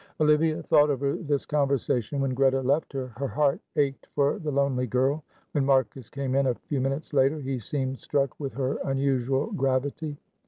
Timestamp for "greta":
2.33-2.61